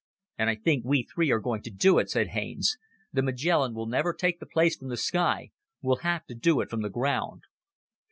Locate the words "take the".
4.15-4.47